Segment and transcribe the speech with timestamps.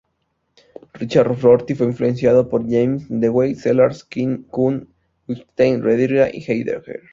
[0.95, 4.91] Richard Rorty fue influenciado por James, Dewey, Sellars, Quine, Kuhn,
[5.27, 7.01] Wittgenstein, Derrida y Heidegger.